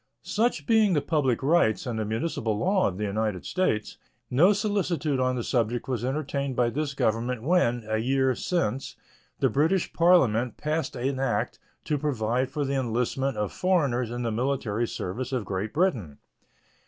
Such 0.23 0.65
being 0.65 0.93
the 0.93 0.99
public 1.01 1.43
rights 1.43 1.85
and 1.85 1.99
the 1.99 2.05
municipal 2.05 2.57
law 2.57 2.87
of 2.87 2.97
the 2.97 3.03
United 3.03 3.45
States, 3.45 3.97
no 4.31 4.51
solicitude 4.51 5.19
on 5.19 5.35
the 5.35 5.43
subject 5.43 5.87
was 5.87 6.03
entertained 6.03 6.55
by 6.55 6.71
this 6.71 6.95
Government 6.95 7.43
when, 7.43 7.83
a 7.87 7.99
year 7.99 8.33
since, 8.33 8.95
the 9.41 9.47
British 9.47 9.93
Parliament 9.93 10.57
passed 10.57 10.95
an 10.95 11.19
act 11.19 11.59
to 11.83 11.99
provide 11.99 12.49
for 12.49 12.65
the 12.65 12.73
enlistment 12.79 13.37
of 13.37 13.51
foreigners 13.53 14.09
in 14.09 14.23
the 14.23 14.31
military 14.31 14.87
service 14.87 15.31
of 15.31 15.45
Great 15.45 15.71
Britain. 15.71 16.17